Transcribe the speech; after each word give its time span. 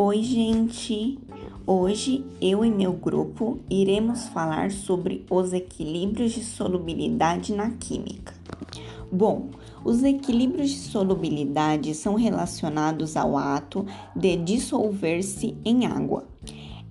Oi, 0.00 0.22
gente! 0.22 1.18
Hoje 1.66 2.24
eu 2.40 2.64
e 2.64 2.70
meu 2.70 2.92
grupo 2.92 3.58
iremos 3.68 4.28
falar 4.28 4.70
sobre 4.70 5.26
os 5.28 5.52
equilíbrios 5.52 6.30
de 6.30 6.44
solubilidade 6.44 7.52
na 7.52 7.72
química. 7.72 8.32
Bom, 9.10 9.48
os 9.84 10.04
equilíbrios 10.04 10.70
de 10.70 10.76
solubilidade 10.76 11.96
são 11.96 12.14
relacionados 12.14 13.16
ao 13.16 13.36
ato 13.36 13.84
de 14.14 14.36
dissolver-se 14.36 15.56
em 15.64 15.86
água. 15.86 16.28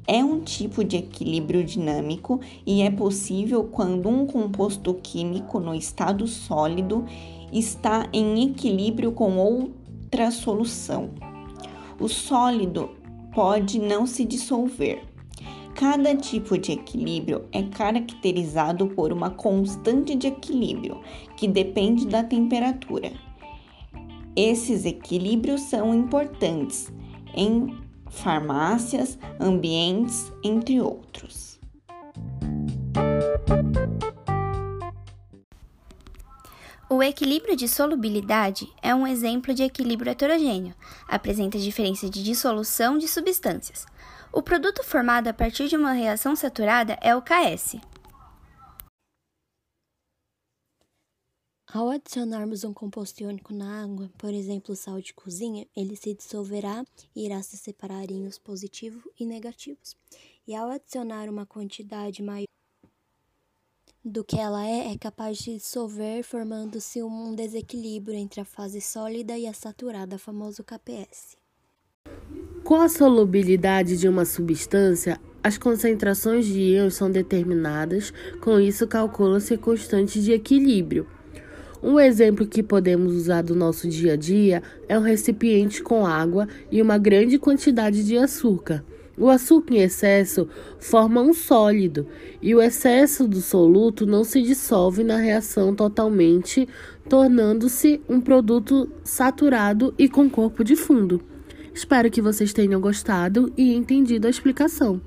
É 0.05 0.21
um 0.21 0.41
tipo 0.41 0.83
de 0.83 0.97
equilíbrio 0.97 1.63
dinâmico 1.63 2.41
e 2.65 2.81
é 2.81 2.91
possível 2.91 3.63
quando 3.63 4.09
um 4.09 4.27
composto 4.27 4.93
químico 4.95 5.61
no 5.61 5.73
estado 5.73 6.27
sólido 6.27 7.05
está 7.53 8.09
em 8.11 8.49
equilíbrio 8.49 9.13
com 9.13 9.37
outra 9.37 10.29
solução. 10.29 11.09
O 11.99 12.07
sólido 12.07 12.96
pode 13.37 13.77
não 13.77 14.07
se 14.07 14.25
dissolver. 14.25 15.03
Cada 15.75 16.15
tipo 16.15 16.57
de 16.57 16.71
equilíbrio 16.71 17.45
é 17.51 17.61
caracterizado 17.61 18.87
por 18.87 19.13
uma 19.13 19.29
constante 19.29 20.15
de 20.15 20.25
equilíbrio, 20.25 20.99
que 21.35 21.47
depende 21.47 22.07
da 22.07 22.23
temperatura. 22.23 23.11
Esses 24.35 24.85
equilíbrios 24.85 25.61
são 25.61 25.93
importantes 25.93 26.91
em 27.35 27.77
farmácias, 28.09 29.19
ambientes, 29.39 30.33
entre 30.43 30.81
outros. 30.81 31.56
O 36.97 37.03
equilíbrio 37.03 37.55
de 37.55 37.67
solubilidade 37.67 38.67
é 38.81 38.95
um 38.95 39.05
exemplo 39.05 39.53
de 39.53 39.61
equilíbrio 39.61 40.09
heterogêneo, 40.09 40.73
apresenta 41.07 41.59
diferença 41.59 42.09
de 42.09 42.23
dissolução 42.23 42.97
de 42.97 43.07
substâncias. 43.07 43.85
O 44.33 44.41
produto 44.41 44.83
formado 44.83 45.27
a 45.27 45.33
partir 45.33 45.67
de 45.67 45.77
uma 45.77 45.91
reação 45.91 46.35
saturada 46.35 46.97
é 46.99 47.15
o 47.15 47.21
KS. 47.21 47.75
Ao 51.71 51.87
adicionarmos 51.91 52.63
um 52.63 52.73
composto 52.73 53.21
iônico 53.21 53.53
na 53.53 53.83
água, 53.83 54.09
por 54.17 54.33
exemplo, 54.33 54.75
sal 54.75 54.99
de 54.99 55.13
cozinha, 55.13 55.67
ele 55.75 55.95
se 55.95 56.15
dissolverá 56.15 56.83
e 57.15 57.27
irá 57.27 57.43
se 57.43 57.57
separar 57.57 58.09
em 58.09 58.25
os 58.25 58.39
positivos 58.39 59.03
e 59.19 59.23
negativos. 59.23 59.95
E 60.47 60.55
ao 60.55 60.71
adicionar 60.71 61.29
uma 61.29 61.45
quantidade 61.45 62.23
maior 62.23 62.47
do 64.03 64.23
que 64.23 64.39
ela 64.39 64.65
é, 64.65 64.93
é 64.93 64.97
capaz 64.97 65.37
de 65.37 65.55
dissolver, 65.55 66.23
formando-se 66.23 67.03
um 67.03 67.35
desequilíbrio 67.35 68.17
entre 68.17 68.41
a 68.41 68.45
fase 68.45 68.79
sólida 68.81 69.37
e 69.37 69.47
a 69.47 69.53
saturada, 69.53 70.17
famoso 70.17 70.63
KPS. 70.63 71.37
Com 72.63 72.75
a 72.75 72.89
solubilidade 72.89 73.97
de 73.97 74.07
uma 74.07 74.25
substância, 74.25 75.19
as 75.43 75.57
concentrações 75.57 76.45
de 76.45 76.59
íons 76.59 76.95
são 76.95 77.09
determinadas, 77.09 78.11
com 78.41 78.59
isso 78.59 78.85
calcula-se 78.87 79.55
constante 79.57 80.21
de 80.21 80.33
equilíbrio. 80.33 81.07
Um 81.81 81.99
exemplo 81.99 82.45
que 82.45 82.63
podemos 82.63 83.13
usar 83.13 83.43
do 83.43 83.55
nosso 83.55 83.87
dia 83.87 84.13
a 84.13 84.15
dia 84.17 84.63
é 84.89 84.97
um 84.97 85.01
recipiente 85.01 85.81
com 85.81 86.05
água 86.05 86.47
e 86.71 86.81
uma 86.81 86.97
grande 86.97 87.37
quantidade 87.37 88.03
de 88.03 88.17
açúcar. 88.17 88.83
O 89.17 89.29
açúcar 89.29 89.73
em 89.73 89.81
excesso 89.81 90.47
forma 90.79 91.21
um 91.21 91.33
sólido 91.33 92.05
e 92.39 92.53
o 92.53 92.61
excesso 92.61 93.27
do 93.27 93.41
soluto 93.41 94.05
não 94.05 94.23
se 94.23 94.43
dissolve 94.43 95.03
na 95.03 95.17
reação 95.17 95.73
totalmente, 95.73 96.69
tornando-se 97.09 97.99
um 98.07 98.21
produto 98.21 98.87
saturado 99.03 99.93
e 99.97 100.07
com 100.07 100.29
corpo 100.29 100.63
de 100.63 100.75
fundo. 100.75 101.19
Espero 101.73 102.11
que 102.11 102.21
vocês 102.21 102.53
tenham 102.53 102.79
gostado 102.79 103.51
e 103.57 103.73
entendido 103.73 104.27
a 104.27 104.29
explicação. 104.29 105.01